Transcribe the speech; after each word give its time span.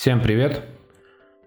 Всем 0.00 0.22
привет! 0.22 0.62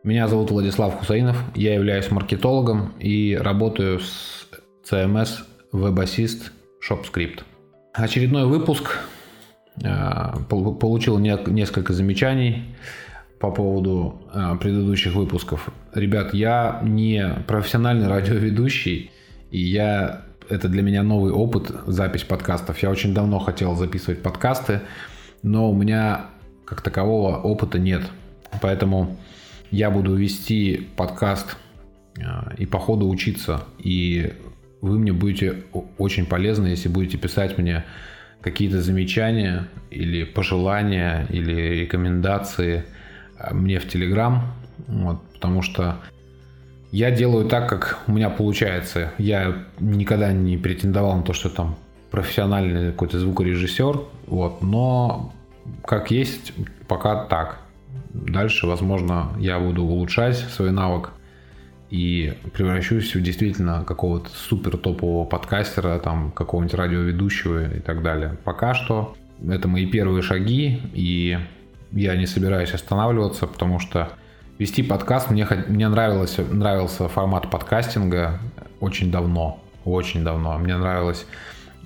Меня 0.03 0.27
зовут 0.27 0.51
Владислав 0.51 0.99
Хусаинов, 0.99 1.43
я 1.55 1.73
являюсь 1.73 2.11
маркетологом 2.11 2.93
и 2.99 3.35
работаю 3.35 3.99
с 3.99 4.47
CMS 4.87 5.39
WebAssist 5.71 6.51
ShopScript. 6.87 7.41
Очередной 7.93 8.45
выпуск. 8.45 8.99
Э, 9.83 10.35
получил 10.47 11.17
несколько 11.17 11.93
замечаний 11.93 12.75
по 13.39 13.49
поводу 13.49 14.21
э, 14.31 14.55
предыдущих 14.61 15.15
выпусков. 15.15 15.71
Ребят, 15.95 16.35
я 16.35 16.79
не 16.83 17.33
профессиональный 17.47 18.07
радиоведущий, 18.17 19.09
и 19.49 19.57
я 19.57 20.25
это 20.47 20.69
для 20.69 20.83
меня 20.83 21.01
новый 21.01 21.31
опыт 21.31 21.71
запись 21.87 22.23
подкастов. 22.23 22.77
Я 22.83 22.91
очень 22.91 23.15
давно 23.15 23.39
хотел 23.39 23.73
записывать 23.73 24.21
подкасты, 24.21 24.81
но 25.41 25.71
у 25.71 25.75
меня 25.75 26.25
как 26.65 26.81
такового 26.81 27.37
опыта 27.37 27.79
нет. 27.79 28.03
Поэтому 28.61 29.17
я 29.71 29.89
буду 29.89 30.15
вести 30.15 30.87
подкаст 30.95 31.57
э, 32.17 32.21
и 32.57 32.65
по 32.65 32.79
ходу 32.79 33.09
учиться. 33.09 33.63
И 33.77 34.33
вы 34.81 34.99
мне 34.99 35.13
будете 35.13 35.63
очень 35.97 36.25
полезны, 36.25 36.67
если 36.67 36.89
будете 36.89 37.17
писать 37.17 37.57
мне 37.57 37.83
какие-то 38.41 38.81
замечания 38.81 39.67
или 39.89 40.23
пожелания 40.23 41.25
или 41.29 41.81
рекомендации 41.81 42.83
э, 43.37 43.53
мне 43.53 43.79
в 43.79 43.87
Телеграм. 43.87 44.53
Вот, 44.87 45.21
потому 45.33 45.61
что 45.61 45.97
я 46.91 47.09
делаю 47.09 47.47
так, 47.47 47.67
как 47.69 47.99
у 48.07 48.11
меня 48.11 48.29
получается. 48.29 49.11
Я 49.17 49.65
никогда 49.79 50.31
не 50.31 50.57
претендовал 50.57 51.17
на 51.17 51.23
то, 51.23 51.33
что 51.33 51.49
там 51.49 51.75
профессиональный 52.11 52.91
какой-то 52.91 53.17
звукорежиссер, 53.17 54.01
вот, 54.27 54.61
но 54.61 55.33
как 55.83 56.11
есть, 56.11 56.53
пока 56.87 57.25
так. 57.25 57.59
Дальше, 58.33 58.67
возможно, 58.67 59.29
я 59.37 59.59
буду 59.59 59.83
улучшать 59.83 60.37
свой 60.37 60.71
навык 60.71 61.11
и 61.89 62.33
превращусь 62.53 63.15
в 63.15 63.21
действительно 63.21 63.83
какого-то 63.85 64.29
супер 64.29 64.77
топового 64.77 65.25
подкастера, 65.25 65.99
там, 65.99 66.31
какого-нибудь 66.31 66.73
радиоведущего 66.73 67.75
и 67.75 67.79
так 67.79 68.01
далее. 68.01 68.37
Пока 68.43 68.73
что 68.73 69.15
это 69.47 69.67
мои 69.67 69.85
первые 69.85 70.23
шаги, 70.23 70.81
и 70.93 71.37
я 71.91 72.15
не 72.15 72.25
собираюсь 72.25 72.73
останавливаться, 72.73 73.45
потому 73.45 73.79
что 73.79 74.09
Вести 74.59 74.83
подкаст, 74.83 75.31
мне, 75.31 75.47
мне 75.67 75.89
нравилось, 75.89 76.37
нравился 76.37 77.09
формат 77.09 77.49
подкастинга 77.49 78.39
очень 78.79 79.11
давно, 79.11 79.59
очень 79.83 80.23
давно. 80.23 80.59
Мне 80.59 80.77
нравилось, 80.77 81.25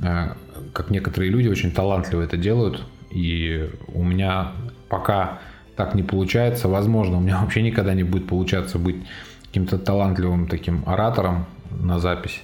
э, 0.02 0.34
как 0.74 0.90
некоторые 0.90 1.32
люди 1.32 1.48
очень 1.48 1.72
талантливо 1.72 2.24
это 2.24 2.36
делают, 2.36 2.84
и 3.10 3.70
у 3.88 4.04
меня 4.04 4.52
пока 4.90 5.40
так 5.78 5.96
не 5.96 6.04
получается, 6.04 6.68
возможно, 6.68 7.18
у 7.18 7.22
меня 7.22 7.38
вообще 7.42 7.62
никогда 7.62 7.94
не 7.94 8.04
будет 8.04 8.28
получаться 8.28 8.78
быть 8.78 8.98
каким-то 9.46 9.78
талантливым 9.78 10.48
таким 10.48 10.84
оратором 10.86 11.46
на 11.72 12.00
запись, 12.00 12.42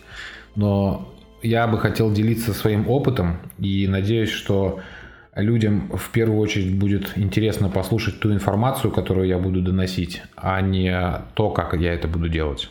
но 0.56 1.10
я 1.42 1.68
бы 1.68 1.78
хотел 1.78 2.12
делиться 2.12 2.54
своим 2.54 2.90
опытом 2.90 3.40
и 3.60 3.88
надеюсь, 3.88 4.30
что 4.30 4.80
людям 5.36 5.92
в 5.94 6.10
первую 6.12 6.40
очередь 6.40 6.78
будет 6.78 7.18
интересно 7.18 7.68
послушать 7.68 8.20
ту 8.20 8.32
информацию, 8.32 8.92
которую 8.92 9.28
я 9.28 9.38
буду 9.38 9.62
доносить, 9.62 10.22
а 10.38 10.62
не 10.62 10.96
то, 11.34 11.50
как 11.50 11.74
я 11.74 11.94
это 11.94 12.08
буду 12.08 12.30
делать. 12.30 12.70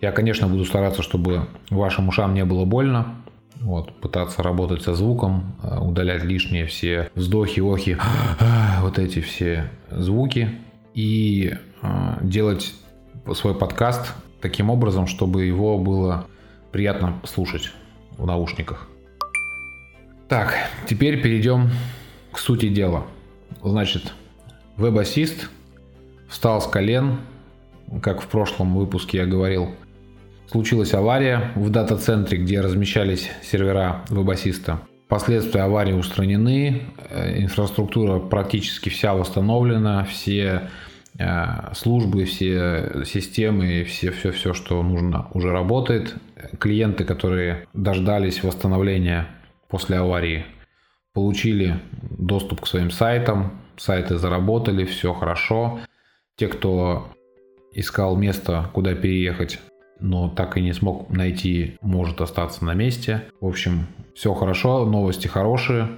Я, 0.00 0.10
конечно, 0.10 0.48
буду 0.48 0.64
стараться, 0.64 1.02
чтобы 1.02 1.46
вашим 1.70 2.08
ушам 2.08 2.34
не 2.34 2.44
было 2.44 2.64
больно, 2.64 3.14
вот, 3.60 4.00
пытаться 4.00 4.42
работать 4.42 4.82
со 4.82 4.94
звуком, 4.94 5.56
э, 5.62 5.78
удалять 5.78 6.24
лишние 6.24 6.66
все 6.66 7.10
вздохи, 7.14 7.60
охи, 7.60 7.96
вот 8.80 8.98
эти 8.98 9.20
все 9.20 9.70
звуки 9.90 10.50
и 10.94 11.54
э, 11.82 12.18
делать 12.22 12.74
свой 13.34 13.54
подкаст 13.54 14.14
таким 14.40 14.70
образом, 14.70 15.06
чтобы 15.06 15.44
его 15.44 15.78
было 15.78 16.26
приятно 16.72 17.20
слушать 17.24 17.72
в 18.16 18.26
наушниках. 18.26 18.88
Так, 20.28 20.54
теперь 20.88 21.22
перейдем 21.22 21.70
к 22.32 22.38
сути 22.38 22.68
дела. 22.68 23.04
Значит, 23.62 24.12
веб-ассист 24.76 25.50
встал 26.28 26.60
с 26.60 26.66
колен, 26.66 27.18
как 28.02 28.20
в 28.20 28.26
прошлом 28.26 28.74
выпуске 28.74 29.18
я 29.18 29.26
говорил. 29.26 29.74
Случилась 30.46 30.94
авария 30.94 31.52
в 31.56 31.70
дата-центре, 31.70 32.38
где 32.38 32.60
размещались 32.60 33.30
сервера 33.42 34.04
веб-ассиста. 34.08 34.80
Последствия 35.08 35.62
аварии 35.62 35.92
устранены, 35.92 36.82
э, 37.10 37.42
инфраструктура 37.42 38.18
практически 38.18 38.88
вся 38.88 39.14
восстановлена, 39.14 40.04
все 40.04 40.70
э, 41.18 41.74
службы, 41.74 42.24
все 42.24 43.04
системы, 43.04 43.84
все, 43.84 44.10
все, 44.10 44.32
все, 44.32 44.54
что 44.54 44.82
нужно, 44.82 45.28
уже 45.32 45.50
работает. 45.50 46.14
Клиенты, 46.58 47.04
которые 47.04 47.66
дождались 47.72 48.42
восстановления 48.42 49.26
после 49.68 49.98
аварии. 49.98 50.44
Получили 51.12 51.80
доступ 52.18 52.60
к 52.60 52.66
своим 52.66 52.90
сайтам, 52.90 53.60
сайты 53.76 54.18
заработали, 54.18 54.84
все 54.84 55.14
хорошо. 55.14 55.80
Те, 56.36 56.48
кто 56.48 57.08
искал 57.72 58.16
место, 58.16 58.70
куда 58.72 58.94
переехать, 58.94 59.58
но 60.00 60.28
так 60.28 60.56
и 60.56 60.60
не 60.60 60.72
смог 60.72 61.10
найти, 61.10 61.76
может 61.80 62.20
остаться 62.20 62.64
на 62.64 62.74
месте. 62.74 63.24
В 63.40 63.46
общем, 63.46 63.86
все 64.14 64.34
хорошо, 64.34 64.84
новости 64.84 65.26
хорошие. 65.26 65.88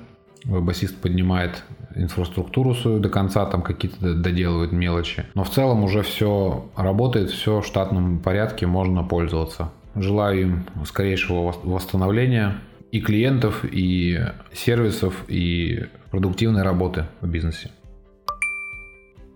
Басист 0.45 1.01
поднимает 1.01 1.65
инфраструктуру 1.97 2.75
свою 2.75 3.01
до 3.01 3.09
конца, 3.09 3.47
там 3.47 3.63
какие-то 3.63 4.15
доделывает 4.15 4.71
мелочи. 4.71 5.25
Но 5.35 5.45
в 5.45 5.51
целом 5.51 5.83
уже 5.83 6.03
все 6.03 6.69
работает, 6.77 7.31
все 7.31 7.61
в 7.61 7.67
штатном 7.67 8.21
порядке, 8.21 8.67
можно 8.67 9.03
пользоваться. 9.03 9.73
Желаю 9.95 10.41
им 10.41 10.67
скорейшего 10.85 11.55
восстановления 11.65 12.59
и 12.93 13.01
клиентов, 13.01 13.65
и 13.65 14.21
сервисов, 14.53 15.25
и 15.29 15.87
продуктивной 16.11 16.63
работы 16.63 17.07
в 17.21 17.29
бизнесе. 17.29 17.71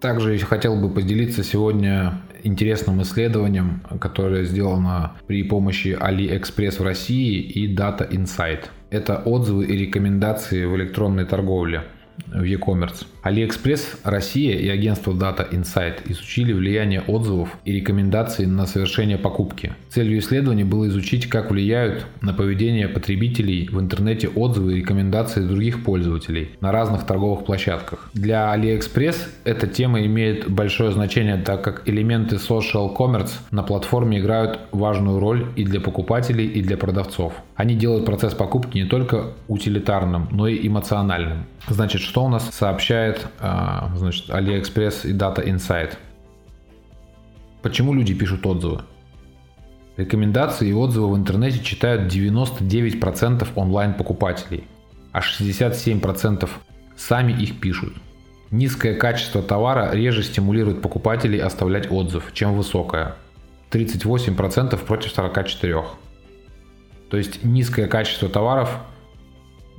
Также 0.01 0.39
хотел 0.39 0.77
бы 0.77 0.89
поделиться 0.89 1.45
сегодня 1.45 2.23
интересным 2.43 3.03
исследованием, 3.03 3.83
которое 4.01 4.45
сделано 4.45 5.13
при 5.27 5.43
помощи 5.43 5.97
AliExpress 6.01 6.79
в 6.79 6.83
России 6.83 7.41
и 7.41 7.75
Data 7.75 8.11
Insight. 8.11 8.65
Это 8.89 9.19
отзывы 9.19 9.67
и 9.67 9.77
рекомендации 9.77 10.65
в 10.65 10.75
электронной 10.77 11.27
торговле 11.27 11.85
в 12.27 12.43
e-commerce. 12.43 13.07
AliExpress 13.23 13.99
Россия 14.05 14.57
и 14.57 14.69
агентство 14.69 15.13
Data 15.13 15.49
Insight 15.51 16.01
изучили 16.07 16.53
влияние 16.53 17.03
отзывов 17.03 17.51
и 17.65 17.73
рекомендаций 17.73 18.47
на 18.47 18.67
совершение 18.67 19.19
покупки. 19.19 19.75
Целью 19.91 20.19
исследования 20.21 20.65
было 20.65 20.89
изучить, 20.89 21.29
как 21.29 21.51
влияют 21.51 22.07
на 22.23 22.33
поведение 22.33 22.89
потребителей 22.89 23.69
в 23.71 23.79
интернете 23.79 24.29
отзывы 24.29 24.73
и 24.73 24.77
рекомендации 24.77 25.43
других 25.43 25.85
пользователей 25.85 26.53
на 26.61 26.73
разных 26.73 27.07
торговых 27.07 27.45
площадках. 27.45 28.09
Для 28.15 28.55
AliExpress 28.55 29.17
эта 29.45 29.67
тема 29.67 30.05
имеет 30.07 30.51
большое 30.51 30.93
значение, 30.93 31.37
так 31.37 31.63
как 31.63 31.89
элементы 31.89 32.37
social 32.37 32.97
commerce 32.97 33.33
на 33.51 33.63
платформе 33.63 34.19
играют 34.19 34.61
важную 34.73 35.19
роль 35.19 35.47
и 35.57 35.65
для 35.65 35.81
покупателей, 35.81 36.47
и 36.47 36.63
для 36.63 36.77
продавцов. 36.77 37.35
Они 37.55 37.75
делают 37.75 38.07
процесс 38.07 38.35
покупки 38.35 38.79
не 38.79 38.85
только 38.85 39.33
утилитарным, 39.49 40.29
но 40.31 40.49
и 40.49 40.67
эмоциональным. 40.67 41.45
Значит, 41.69 42.01
что 42.01 42.25
у 42.25 42.29
нас 42.29 42.49
сообщает 42.53 43.10
а, 43.41 43.91
значит, 43.97 44.29
AliExpress 44.29 45.09
и 45.09 45.13
Data 45.13 45.45
Insight? 45.45 45.97
Почему 47.63 47.95
люди 47.95 48.15
пишут 48.15 48.47
отзывы? 48.47 48.83
Рекомендации 49.97 50.69
и 50.69 50.73
отзывы 50.73 51.13
в 51.13 51.17
интернете 51.17 51.63
читают 51.63 52.13
99% 52.13 53.49
онлайн-покупателей, 53.55 54.65
а 55.13 55.21
67% 55.21 56.49
сами 56.97 57.33
их 57.33 57.61
пишут. 57.61 57.95
Низкое 58.51 58.95
качество 58.95 59.43
товара 59.43 59.93
реже 59.93 60.23
стимулирует 60.23 60.83
покупателей 60.83 61.39
оставлять 61.39 61.91
отзыв, 61.91 62.31
чем 62.33 62.55
высокое. 62.55 63.17
38% 63.71 64.77
против 64.85 65.17
44%. 65.17 65.85
То 67.11 67.17
есть 67.17 67.45
низкое 67.45 67.87
качество 67.87 68.29
товаров 68.29 68.79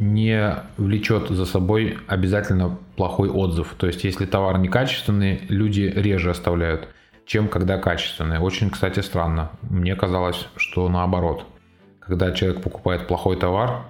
не 0.02 0.56
влечет 0.78 1.30
за 1.30 1.46
собой 1.46 2.00
обязательно 2.08 2.78
плохой 2.96 3.30
отзыв. 3.30 3.76
То 3.78 3.86
есть 3.88 4.04
если 4.04 4.26
товар 4.26 4.58
некачественный, 4.58 5.42
люди 5.48 5.82
реже 5.82 6.32
оставляют, 6.32 6.88
чем 7.26 7.48
когда 7.48 7.78
качественный. 7.78 8.40
Очень, 8.40 8.72
кстати, 8.72 9.00
странно. 9.02 9.52
Мне 9.62 9.96
казалось, 9.96 10.48
что 10.56 10.90
наоборот. 10.90 11.46
Когда 12.00 12.32
человек 12.32 12.64
покупает 12.64 13.08
плохой 13.08 13.38
товар, 13.38 13.86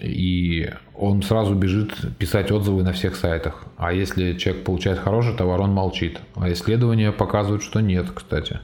и 0.00 0.68
он 0.96 1.22
сразу 1.22 1.54
бежит 1.54 1.94
писать 2.18 2.50
отзывы 2.50 2.82
на 2.82 2.92
всех 2.92 3.14
сайтах. 3.14 3.64
А 3.76 3.92
если 3.92 4.36
человек 4.36 4.64
получает 4.64 4.98
хороший 4.98 5.34
товар, 5.36 5.60
он 5.60 5.70
молчит. 5.70 6.20
А 6.34 6.50
исследования 6.52 7.12
показывают, 7.12 7.62
что 7.62 7.80
нет, 7.80 8.10
кстати. 8.12 8.58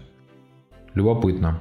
Любопытно. 0.94 1.60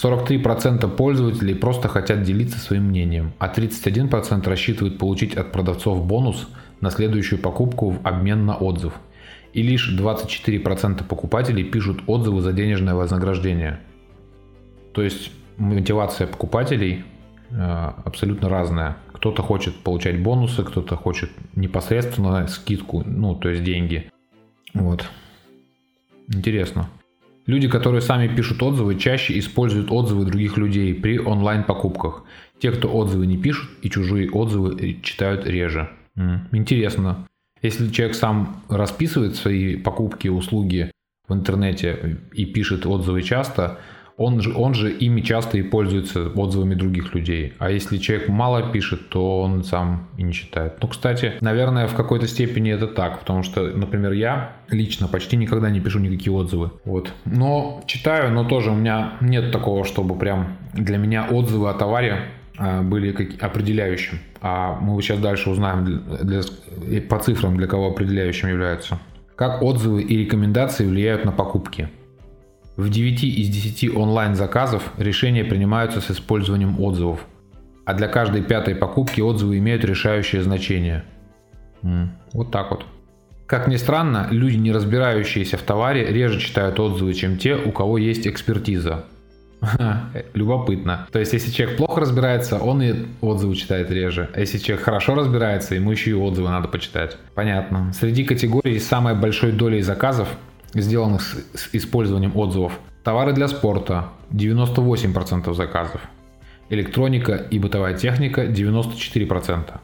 43% 0.00 0.88
пользователей 0.94 1.54
просто 1.54 1.88
хотят 1.88 2.22
делиться 2.22 2.58
своим 2.58 2.84
мнением, 2.84 3.32
а 3.38 3.52
31% 3.52 4.48
рассчитывают 4.48 4.98
получить 4.98 5.34
от 5.34 5.50
продавцов 5.50 6.06
бонус 6.06 6.48
на 6.80 6.90
следующую 6.90 7.40
покупку 7.40 7.90
в 7.90 8.06
обмен 8.06 8.46
на 8.46 8.56
отзыв. 8.56 8.94
и 9.54 9.62
лишь 9.62 9.98
24% 9.98 11.04
покупателей 11.04 11.64
пишут 11.64 12.02
отзывы 12.06 12.42
за 12.42 12.52
денежное 12.52 12.94
вознаграждение. 12.94 13.80
То 14.92 15.02
есть 15.02 15.32
мотивация 15.56 16.26
покупателей 16.26 17.04
э, 17.50 17.92
абсолютно 18.04 18.48
разная. 18.48 18.98
Кто-то 19.12 19.42
хочет 19.42 19.74
получать 19.76 20.22
бонусы, 20.22 20.62
кто-то 20.62 20.96
хочет 20.96 21.30
непосредственно 21.56 22.46
скидку, 22.46 23.02
ну, 23.04 23.34
то 23.34 23.48
есть 23.48 23.64
деньги. 23.64 24.10
Вот. 24.74 25.08
Интересно. 26.28 26.88
Люди, 27.48 27.66
которые 27.66 28.02
сами 28.02 28.28
пишут 28.28 28.62
отзывы, 28.62 28.96
чаще 28.96 29.38
используют 29.38 29.90
отзывы 29.90 30.26
других 30.26 30.58
людей 30.58 30.94
при 30.94 31.18
онлайн-покупках. 31.18 32.24
Те, 32.60 32.70
кто 32.70 32.94
отзывы 32.94 33.26
не 33.26 33.38
пишут 33.38 33.70
и 33.80 33.88
чужие 33.88 34.30
отзывы 34.30 34.98
читают 35.02 35.46
реже. 35.46 35.88
Интересно. 36.52 37.26
Если 37.62 37.88
человек 37.88 38.16
сам 38.16 38.62
расписывает 38.68 39.34
свои 39.34 39.76
покупки, 39.76 40.28
услуги 40.28 40.90
в 41.26 41.32
интернете 41.32 42.18
и 42.34 42.44
пишет 42.44 42.84
отзывы 42.84 43.22
часто, 43.22 43.78
он 44.18 44.40
же, 44.40 44.52
он 44.54 44.74
же 44.74 44.90
ими 44.90 45.20
часто 45.20 45.58
и 45.58 45.62
пользуется 45.62 46.28
отзывами 46.28 46.74
других 46.74 47.14
людей. 47.14 47.54
А 47.58 47.70
если 47.70 47.98
человек 47.98 48.28
мало 48.28 48.72
пишет, 48.72 49.08
то 49.08 49.40
он 49.40 49.62
сам 49.62 50.08
и 50.16 50.24
не 50.24 50.32
читает. 50.32 50.74
Ну, 50.82 50.88
кстати, 50.88 51.34
наверное, 51.40 51.86
в 51.86 51.94
какой-то 51.94 52.26
степени 52.26 52.72
это 52.72 52.88
так, 52.88 53.20
потому 53.20 53.44
что, 53.44 53.62
например, 53.62 54.12
я 54.12 54.56
лично 54.70 55.06
почти 55.06 55.36
никогда 55.36 55.70
не 55.70 55.80
пишу 55.80 56.00
никакие 56.00 56.32
отзывы. 56.34 56.72
Вот. 56.84 57.12
Но 57.24 57.80
читаю, 57.86 58.32
но 58.32 58.44
тоже 58.44 58.72
у 58.72 58.74
меня 58.74 59.14
нет 59.20 59.52
такого, 59.52 59.84
чтобы 59.84 60.16
прям 60.16 60.58
для 60.74 60.98
меня 60.98 61.28
отзывы 61.30 61.70
о 61.70 61.74
товаре 61.74 62.22
а, 62.58 62.82
были 62.82 63.12
как 63.12 63.40
определяющим. 63.40 64.18
А 64.40 64.78
мы 64.80 65.00
сейчас 65.00 65.20
дальше 65.20 65.48
узнаем 65.48 65.84
для, 66.22 66.42
для, 66.76 67.02
по 67.02 67.20
цифрам, 67.20 67.56
для 67.56 67.68
кого 67.68 67.88
определяющим 67.90 68.48
являются. 68.48 68.98
Как 69.36 69.62
отзывы 69.62 70.02
и 70.02 70.16
рекомендации 70.16 70.84
влияют 70.84 71.24
на 71.24 71.30
покупки. 71.30 71.88
В 72.78 72.90
9 72.90 73.24
из 73.24 73.48
10 73.48 73.96
онлайн-заказов 73.96 74.92
решения 74.98 75.44
принимаются 75.44 76.00
с 76.00 76.12
использованием 76.12 76.78
отзывов, 76.78 77.26
а 77.84 77.92
для 77.92 78.06
каждой 78.06 78.40
пятой 78.40 78.76
покупки 78.76 79.20
отзывы 79.20 79.58
имеют 79.58 79.84
решающее 79.84 80.44
значение. 80.44 81.02
Вот 82.32 82.52
так 82.52 82.70
вот. 82.70 82.86
Как 83.46 83.66
ни 83.66 83.74
странно, 83.74 84.28
люди, 84.30 84.58
не 84.58 84.70
разбирающиеся 84.70 85.56
в 85.56 85.62
товаре, 85.62 86.06
реже 86.06 86.38
читают 86.38 86.78
отзывы, 86.78 87.14
чем 87.14 87.36
те, 87.36 87.56
у 87.56 87.72
кого 87.72 87.98
есть 87.98 88.28
экспертиза. 88.28 89.06
Любопытно. 90.34 91.08
То 91.10 91.18
есть, 91.18 91.32
если 91.32 91.50
человек 91.50 91.78
плохо 91.78 92.02
разбирается, 92.02 92.58
он 92.58 92.80
и 92.80 92.94
отзывы 93.20 93.56
читает 93.56 93.90
реже. 93.90 94.30
А 94.32 94.38
если 94.38 94.58
человек 94.58 94.84
хорошо 94.84 95.16
разбирается, 95.16 95.74
ему 95.74 95.90
еще 95.90 96.10
и 96.10 96.14
отзывы 96.14 96.48
надо 96.48 96.68
почитать. 96.68 97.16
Понятно. 97.34 97.92
Среди 97.92 98.22
категорий 98.22 98.78
с 98.78 98.86
самой 98.86 99.16
большой 99.16 99.50
долей 99.50 99.82
заказов 99.82 100.28
сделанных 100.74 101.22
с, 101.22 101.34
с 101.54 101.68
использованием 101.72 102.36
отзывов. 102.36 102.78
Товары 103.04 103.32
для 103.32 103.48
спорта 103.48 104.08
98% 104.30 105.52
заказов. 105.54 106.00
Электроника 106.70 107.34
и 107.34 107.58
бытовая 107.58 107.94
техника 107.94 108.44
94%. 108.44 109.80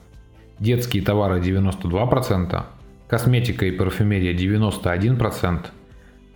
Детские 0.58 1.02
товары 1.02 1.40
92%. 1.40 2.64
Косметика 3.08 3.66
и 3.66 3.70
парфюмерия 3.70 4.34
91%. 4.34 5.66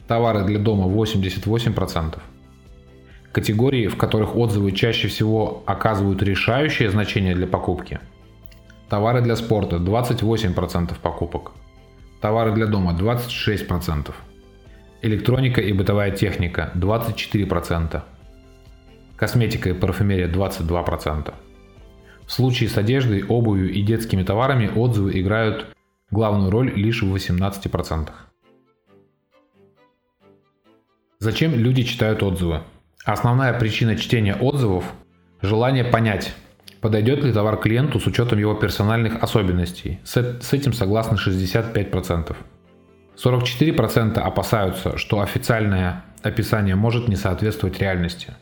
Товары 0.06 0.45
для 0.45 0.59
дома 0.59 0.87
88%. 0.87 2.19
Категории, 3.33 3.89
в 3.89 3.97
которых 3.97 4.37
отзывы 4.37 4.73
чаще 4.73 5.09
всего 5.09 5.62
оказывают 5.67 6.23
решающее 6.23 6.91
значение 6.91 7.35
для 7.35 7.47
покупки. 7.47 8.01
Товары 8.89 9.21
для 9.21 9.37
спорта 9.37 9.77
28% 9.77 10.94
покупок. 11.03 11.53
Товары 12.23 12.53
для 12.53 12.67
дома 12.67 12.97
26%. 12.99 14.15
Электроника 15.00 15.61
и 15.61 15.73
бытовая 15.73 16.11
техника 16.11 16.73
24%. 16.75 18.03
Косметика 19.17 19.71
и 19.71 19.73
парфюмерия 19.73 20.29
22%. 20.29 21.33
В 22.27 22.33
случае 22.33 22.69
с 22.69 22.77
одеждой, 22.77 23.25
обувью 23.25 23.73
и 23.73 23.83
детскими 23.83 24.23
товарами 24.23 24.71
отзывы 24.75 25.19
играют 25.21 25.69
главную 26.11 26.50
роль 26.50 26.73
лишь 26.75 27.03
в 27.03 27.15
18%. 27.15 28.09
Зачем 31.21 31.55
люди 31.55 31.83
читают 31.85 32.23
отзывы? 32.23 32.62
Основная 33.05 33.59
причина 33.59 33.97
чтения 33.97 34.35
отзывов– 34.35 34.85
желание 35.43 35.85
понять, 35.85 36.35
подойдет 36.81 37.25
ли 37.25 37.33
товар 37.33 37.56
клиенту 37.56 37.99
с 38.01 38.06
учетом 38.06 38.39
его 38.39 38.55
персональных 38.55 39.23
особенностей. 39.23 40.01
С, 40.05 40.53
этим 40.53 40.73
согласны 40.73 41.17
65%. 41.17 42.37
44% 43.23 44.19
опасаются, 44.19 44.97
что 44.97 45.20
официальное 45.20 46.05
описание 46.23 46.76
может 46.76 47.09
не 47.09 47.17
соответствовать 47.17 47.81
реальности. 47.81 48.35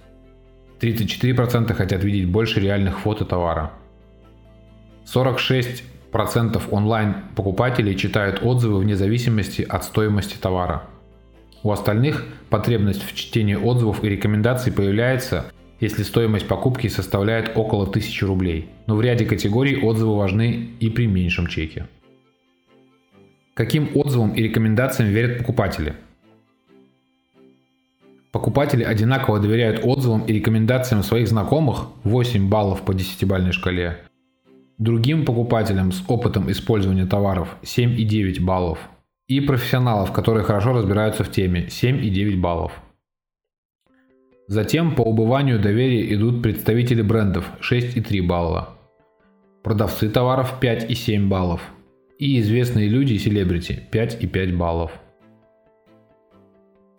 34% 0.81 1.73
хотят 1.73 2.05
видеть 2.05 2.29
больше 2.29 2.61
реальных 2.61 2.99
фото 3.01 3.25
товара. 3.25 3.73
46% 5.07 6.63
онлайн-покупателей 6.71 7.97
читают 7.97 8.41
отзывы 8.43 8.81
вне 8.81 8.97
зависимости 8.97 9.63
от 9.63 9.85
стоимости 9.85 10.37
товара. 10.37 10.83
У 11.63 11.73
остальных 11.73 12.27
потребность 12.51 13.03
в 13.03 13.15
чтении 13.15 13.55
отзывов 13.55 14.05
и 14.05 14.09
рекомендаций 14.11 14.73
появляется, 14.73 15.47
если 15.81 16.03
стоимость 16.03 16.49
покупки 16.49 16.89
составляет 16.89 17.57
около 17.57 17.85
1000 17.85 18.27
рублей. 18.27 18.69
Но 18.87 18.97
в 18.97 19.01
ряде 19.01 19.25
категорий 19.25 19.81
отзывы 19.81 20.17
важны 20.17 20.71
и 20.81 20.91
при 20.91 21.07
меньшем 21.07 21.47
чеке. 21.47 21.87
Каким 23.57 23.89
отзывам 23.95 24.35
и 24.35 24.43
рекомендациям 24.43 25.09
верят 25.09 25.39
покупатели? 25.39 25.95
Покупатели 28.31 28.85
одинаково 28.85 29.41
доверяют 29.41 29.81
отзывам 29.83 30.27
и 30.27 30.33
рекомендациям 30.35 31.03
своих 31.03 31.27
знакомых 31.27 31.87
8 32.05 32.51
баллов 32.51 32.83
по 32.83 32.93
10-бальной 32.93 33.53
шкале. 33.53 33.97
Другим 34.77 35.25
покупателям 35.25 35.93
с 35.93 36.05
опытом 36.07 36.51
использования 36.51 37.07
товаров 37.07 37.57
7,9 37.63 38.45
баллов. 38.45 38.79
И 39.27 39.41
профессионалов, 39.41 40.13
которые 40.13 40.45
хорошо 40.45 40.75
разбираются 40.75 41.25
в 41.25 41.31
теме 41.31 41.69
7,9 41.69 42.39
баллов. 42.39 42.73
Затем 44.49 44.95
по 44.95 45.01
убыванию 45.01 45.59
доверия 45.59 46.13
идут 46.13 46.43
представители 46.43 47.01
брендов 47.01 47.51
6,3 47.63 48.21
балла. 48.21 48.77
Продавцы 49.63 50.11
товаров 50.11 50.57
5,7 50.61 51.29
баллов– 51.29 51.63
и 52.19 52.41
известные 52.41 52.89
люди 52.89 53.15
и 53.15 53.19
селебрити 53.19 53.83
5,5 53.91 54.57
баллов. 54.57 54.93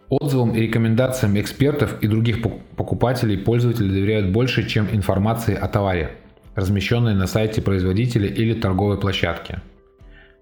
Отзывам 0.09 0.55
и 0.55 0.61
рекомендациям 0.61 1.37
экспертов 1.39 2.01
и 2.01 2.07
других 2.07 2.41
покупателей 2.41 3.37
пользователи 3.37 3.89
доверяют 3.89 4.31
больше, 4.31 4.67
чем 4.67 4.87
информации 4.91 5.53
о 5.53 5.67
товаре, 5.67 6.11
размещенной 6.55 7.13
на 7.13 7.27
сайте 7.27 7.61
производителя 7.61 8.27
или 8.27 8.53
торговой 8.53 8.99
площадке. 8.99 9.61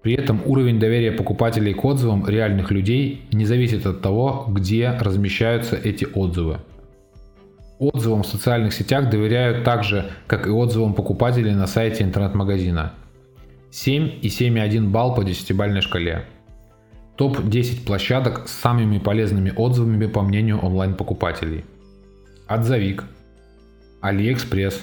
При 0.02 0.14
этом 0.14 0.40
уровень 0.44 0.78
доверия 0.78 1.10
покупателей 1.10 1.74
к 1.74 1.84
отзывам 1.84 2.28
реальных 2.28 2.70
людей 2.70 3.22
не 3.32 3.44
зависит 3.44 3.86
от 3.86 4.02
того, 4.02 4.46
где 4.48 4.90
размещаются 4.90 5.74
эти 5.74 6.04
отзывы. 6.04 6.58
Отзывам 7.80 8.22
в 8.22 8.26
социальных 8.26 8.72
сетях 8.72 9.10
доверяют 9.10 9.64
так 9.64 9.82
же, 9.82 10.06
как 10.28 10.46
и 10.46 10.50
отзывам 10.50 10.94
покупателей 10.94 11.54
на 11.54 11.66
сайте 11.66 12.04
интернет-магазина– 12.04 12.92
7 13.76 14.20
и 14.22 14.28
7,1 14.28 14.88
балл 14.88 15.14
по 15.14 15.20
10-бальной 15.20 15.82
шкале. 15.82 16.24
Топ-10 17.18 17.84
площадок 17.84 18.48
с 18.48 18.52
самыми 18.52 18.96
полезными 18.96 19.52
отзывами 19.54 20.06
по 20.06 20.22
мнению 20.22 20.60
онлайн-покупателей. 20.60 21.62
Отзовик, 22.46 23.04
Алиэкспресс, 24.00 24.82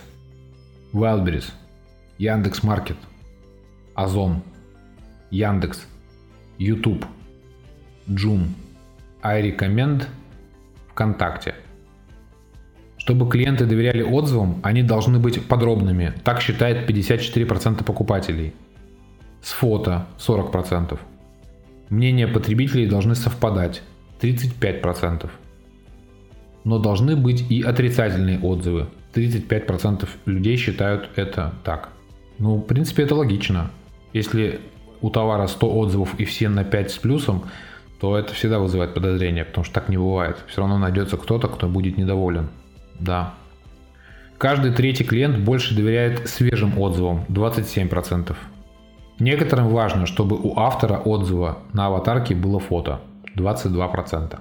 Wildberries, 0.93 1.45
Яндекс.Маркет, 2.19 2.97
Озон, 3.95 4.43
Яндекс, 5.31 5.87
YouTube, 6.59 7.03
Джум, 8.07 8.53
iRecommend, 9.23 10.03
ВКонтакте. 10.91 11.55
Чтобы 12.97 13.27
клиенты 13.27 13.65
доверяли 13.65 14.03
отзывам, 14.03 14.59
они 14.61 14.83
должны 14.83 15.17
быть 15.17 15.43
подробными, 15.47 16.13
так 16.23 16.41
считает 16.41 16.87
54% 16.87 17.83
покупателей– 17.83 18.53
с 19.43 19.51
фото 19.51 20.07
40%. 20.17 20.97
Мнения 21.89 22.27
потребителей 22.27 22.87
должны 22.87 23.13
совпадать 23.13 23.83
35%. 24.21 25.29
Но 26.63 26.79
должны 26.79 27.15
быть 27.17 27.51
и 27.51 27.61
отрицательные 27.61 28.39
отзывы. 28.39 28.87
35% 29.13 30.07
людей 30.25 30.55
считают 30.57 31.09
это 31.15 31.53
так. 31.63 31.89
Ну, 32.39 32.55
в 32.55 32.61
принципе, 32.61 33.03
это 33.03 33.15
логично. 33.15 33.69
Если 34.13 34.61
у 35.01 35.09
товара 35.09 35.45
100 35.47 35.77
отзывов 35.77 36.15
и 36.17 36.25
все 36.25 36.47
на 36.47 36.63
5 36.63 36.91
с 36.91 36.97
плюсом, 36.97 37.43
то 37.99 38.17
это 38.17 38.33
всегда 38.33 38.59
вызывает 38.59 38.93
подозрение, 38.93 39.43
потому 39.43 39.65
что 39.65 39.73
так 39.73 39.89
не 39.89 39.97
бывает. 39.97 40.37
Все 40.47 40.61
равно 40.61 40.77
найдется 40.77 41.17
кто-то, 41.17 41.47
кто 41.49 41.67
будет 41.67 41.97
недоволен. 41.97 42.47
Да. 42.99 43.33
Каждый 44.37 44.71
третий 44.71 45.03
клиент 45.03 45.37
больше 45.37 45.75
доверяет 45.75 46.27
свежим 46.29 46.79
отзывам, 46.79 47.25
27%. 47.29 48.35
Некоторым 49.19 49.69
важно, 49.69 50.05
чтобы 50.05 50.37
у 50.37 50.57
автора 50.57 50.97
отзыва 50.97 51.59
на 51.73 51.87
аватарке 51.87 52.35
было 52.35 52.59
фото 52.59 53.01
22%. 53.35 54.39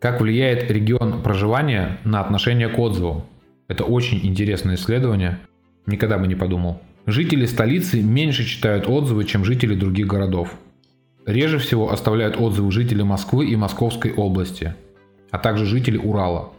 Как 0.00 0.20
влияет 0.20 0.70
регион 0.70 1.22
проживания 1.22 1.98
на 2.04 2.20
отношение 2.20 2.68
к 2.68 2.78
отзывам? 2.78 3.24
Это 3.68 3.84
очень 3.84 4.20
интересное 4.24 4.74
исследование. 4.74 5.38
Никогда 5.86 6.18
бы 6.18 6.26
не 6.26 6.34
подумал. 6.34 6.80
Жители 7.06 7.46
столицы 7.46 8.00
меньше 8.00 8.44
читают 8.44 8.88
отзывы, 8.88 9.24
чем 9.24 9.44
жители 9.44 9.74
других 9.74 10.06
городов. 10.06 10.54
Реже 11.26 11.58
всего 11.58 11.92
оставляют 11.92 12.36
отзывы 12.36 12.70
жители 12.72 13.02
Москвы 13.02 13.46
и 13.46 13.56
Московской 13.56 14.12
области, 14.12 14.74
а 15.30 15.38
также 15.38 15.66
жители 15.66 15.96
Урала. 15.96 16.50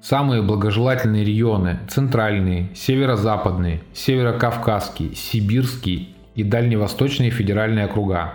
Самые 0.00 0.42
благожелательные 0.42 1.24
регионы– 1.24 1.80
центральные, 1.88 2.70
северо-западные, 2.74 3.80
северо-кавказский, 3.92 5.14
сибирский 5.14 6.14
и 6.38 6.44
дальневосточные 6.44 7.30
федеральные 7.30 7.86
округа. 7.86 8.34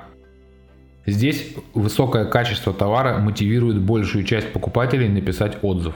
Здесь 1.06 1.56
высокое 1.74 2.26
качество 2.26 2.74
товара 2.74 3.18
мотивирует 3.18 3.80
большую 3.80 4.26
часть 4.26 4.52
покупателей 4.52 5.08
написать 5.08 5.60
отзыв. 5.62 5.96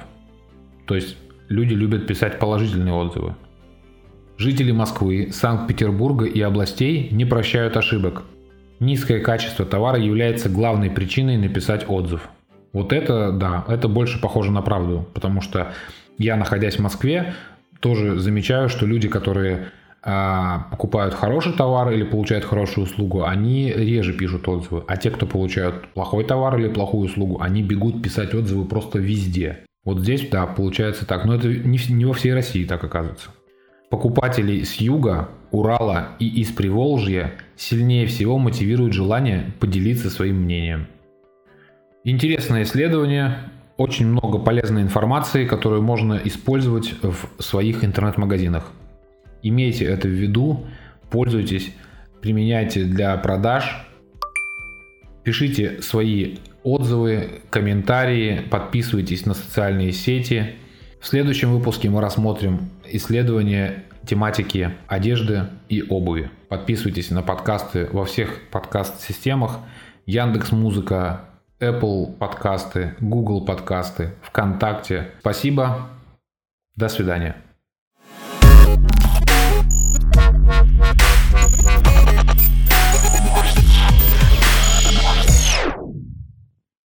То 0.86 0.96
есть 0.96 1.18
люди 1.50 1.74
любят 1.74 2.08
писать 2.08 2.40
положительные 2.40 2.94
отзывы. 2.94 3.36
Жители 4.38 4.72
Москвы, 4.72 5.32
Санкт-Петербурга 5.34 6.24
и 6.24 6.40
областей 6.40 7.10
не 7.12 7.26
прощают 7.26 7.76
ошибок. 7.76 8.24
Низкое 8.80 9.20
качество 9.20 9.66
товара 9.66 10.00
является 10.00 10.48
главной 10.48 10.90
причиной 10.90 11.36
написать 11.36 11.90
отзыв. 11.90 12.30
Вот 12.72 12.94
это, 12.94 13.34
да, 13.34 13.66
это 13.68 13.90
больше 13.90 14.22
похоже 14.22 14.54
на 14.54 14.62
правду, 14.62 15.06
потому 15.14 15.42
что 15.42 15.74
я, 16.18 16.38
находясь 16.38 16.78
в 16.78 16.82
Москве, 16.82 17.34
тоже 17.82 18.18
замечаю, 18.18 18.70
что 18.70 18.86
люди, 18.86 19.10
которые 19.10 19.72
покупают 20.72 21.14
хороший 21.14 21.52
товар 21.52 21.92
или 21.92 22.04
получают 22.04 22.46
хорошую 22.46 22.86
услугу, 22.86 23.26
они 23.26 23.72
реже 23.74 24.14
пишут 24.14 24.48
отзывы. 24.48 24.84
А 24.88 24.96
те, 24.96 25.12
кто 25.12 25.26
получают 25.26 25.90
плохой 25.90 26.24
товар 26.24 26.58
или 26.58 26.70
плохую 26.70 27.08
услугу, 27.08 27.42
они 27.42 27.62
бегут 27.62 28.02
писать 28.02 28.34
отзывы 28.34 28.66
просто 28.66 29.00
везде. 29.00 29.66
Вот 29.84 30.00
здесь, 30.00 30.28
да, 30.30 30.46
получается 30.46 31.06
так. 31.06 31.26
Но 31.26 31.36
это 31.36 31.50
не, 31.50 31.80
не 31.90 32.06
во 32.06 32.14
всей 32.14 32.34
России 32.34 32.64
так 32.64 32.84
оказывается. 32.84 33.30
Покупателей 33.90 34.64
с 34.64 34.76
юга, 34.76 35.30
Урала 35.52 36.10
и 36.20 36.42
из 36.42 36.52
Приволжья 36.52 37.34
сильнее 37.58 38.06
всего 38.06 38.38
мотивирует 38.38 38.94
желание 38.94 39.54
поделиться 39.60 40.10
своим 40.10 40.44
мнением. 40.44 40.88
Интересное 42.06 42.64
исследование, 42.64 43.40
очень 43.76 44.08
много 44.08 44.40
полезной 44.40 44.82
информации, 44.84 45.46
которую 45.46 45.82
можно 45.82 46.20
использовать 46.24 46.94
в 47.02 47.42
своих 47.42 47.84
интернет-магазинах. 47.84 48.72
Имейте 49.44 49.86
это 49.86 50.08
в 50.08 50.12
виду, 50.12 50.66
пользуйтесь, 51.10 51.74
применяйте 52.22 52.84
для 52.84 53.16
продаж, 53.18 53.88
пишите 55.24 55.82
свои 55.82 56.38
отзывы, 56.64 57.42
комментарии, 57.50 58.42
подписывайтесь 58.50 59.26
на 59.26 59.34
социальные 59.34 59.92
сети– 59.92 60.56
в 61.00 61.06
следующем 61.06 61.54
выпуске 61.54 61.90
мы 61.90 62.02
рассмотрим 62.02 62.70
исследование 62.84 63.84
тематики 64.06 64.72
одежды 64.88 65.44
и 65.70 65.84
обуви. 65.84 66.32
Подписывайтесь 66.50 67.12
на 67.12 67.22
подкасты 67.22 67.88
во 67.92 68.04
всех 68.06 68.50
подкаст-системах. 68.52 69.60
Яндекс 70.06 70.52
Музыка, 70.52 71.26
Apple 71.60 72.14
подкасты, 72.14 72.96
Google 73.00 73.46
подкасты, 73.46 74.16
ВКонтакте. 74.24 75.12
Спасибо. 75.20 75.88
До 76.76 76.90
свидания. 76.90 77.47